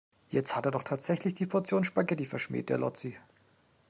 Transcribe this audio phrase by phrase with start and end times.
[0.31, 3.19] Jetzt hat er doch tatsächlich die Portion Spaghetti verschmäht, der Lotzi.